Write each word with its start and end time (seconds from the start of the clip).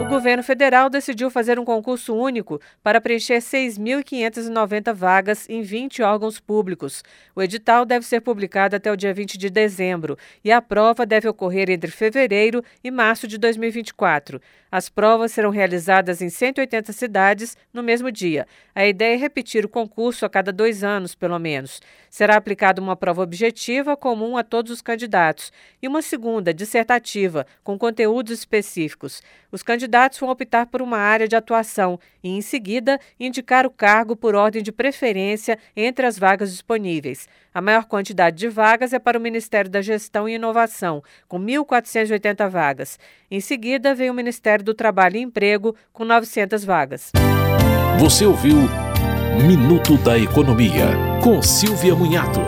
O 0.00 0.04
governo 0.04 0.44
federal 0.44 0.88
decidiu 0.88 1.28
fazer 1.28 1.58
um 1.58 1.64
concurso 1.64 2.14
único 2.14 2.60
para 2.84 3.00
preencher 3.00 3.38
6.590 3.38 4.94
vagas 4.94 5.48
em 5.48 5.60
20 5.60 6.02
órgãos 6.02 6.38
públicos. 6.38 7.02
O 7.34 7.42
edital 7.42 7.84
deve 7.84 8.06
ser 8.06 8.20
publicado 8.20 8.76
até 8.76 8.92
o 8.92 8.96
dia 8.96 9.12
20 9.12 9.36
de 9.36 9.50
dezembro 9.50 10.16
e 10.44 10.52
a 10.52 10.62
prova 10.62 11.04
deve 11.04 11.28
ocorrer 11.28 11.68
entre 11.68 11.90
fevereiro 11.90 12.62
e 12.82 12.92
março 12.92 13.26
de 13.26 13.38
2024. 13.38 14.40
As 14.70 14.88
provas 14.88 15.32
serão 15.32 15.50
realizadas 15.50 16.20
em 16.20 16.28
180 16.28 16.92
cidades 16.92 17.56
no 17.72 17.82
mesmo 17.82 18.12
dia. 18.12 18.46
A 18.74 18.86
ideia 18.86 19.14
é 19.14 19.16
repetir 19.16 19.64
o 19.64 19.68
concurso 19.68 20.26
a 20.26 20.30
cada 20.30 20.52
dois 20.52 20.84
anos, 20.84 21.14
pelo 21.14 21.38
menos. 21.38 21.80
Será 22.10 22.36
aplicada 22.36 22.80
uma 22.80 22.94
prova 22.94 23.22
objetiva 23.22 23.96
comum 23.96 24.36
a 24.36 24.44
todos 24.44 24.70
os 24.70 24.82
candidatos 24.82 25.50
e 25.82 25.88
uma 25.88 26.02
segunda, 26.02 26.52
dissertativa, 26.52 27.46
com 27.64 27.78
conteúdos 27.78 28.32
específicos. 28.32 29.22
Os 29.50 29.62
candidatos 29.62 29.87
vão 30.20 30.28
optar 30.28 30.66
por 30.66 30.82
uma 30.82 30.98
área 30.98 31.26
de 31.26 31.34
atuação 31.34 31.98
e, 32.22 32.28
em 32.28 32.40
seguida, 32.40 33.00
indicar 33.18 33.66
o 33.66 33.70
cargo 33.70 34.14
por 34.14 34.34
ordem 34.34 34.62
de 34.62 34.70
preferência 34.70 35.58
entre 35.76 36.06
as 36.06 36.18
vagas 36.18 36.50
disponíveis. 36.50 37.28
A 37.52 37.60
maior 37.60 37.84
quantidade 37.86 38.36
de 38.36 38.48
vagas 38.48 38.92
é 38.92 38.98
para 38.98 39.18
o 39.18 39.20
Ministério 39.20 39.70
da 39.70 39.82
Gestão 39.82 40.28
e 40.28 40.34
Inovação, 40.34 41.02
com 41.26 41.40
1.480 41.40 42.48
vagas. 42.48 42.98
Em 43.30 43.40
seguida, 43.40 43.94
vem 43.94 44.10
o 44.10 44.14
Ministério 44.14 44.64
do 44.64 44.74
Trabalho 44.74 45.16
e 45.16 45.22
Emprego, 45.22 45.74
com 45.92 46.04
900 46.04 46.64
vagas. 46.64 47.12
Você 47.98 48.24
ouviu 48.24 48.68
Minuto 49.46 49.96
da 49.98 50.18
Economia, 50.18 50.86
com 51.22 51.40
Silvia 51.40 51.94
Munhato. 51.94 52.40